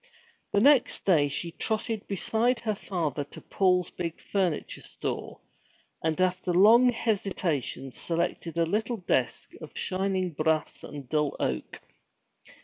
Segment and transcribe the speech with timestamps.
[0.51, 5.39] The next day she trotted beside her father to Paul's big furniture store,
[6.03, 11.81] and after long hesitation selected a little desk of shining brass and dull oak.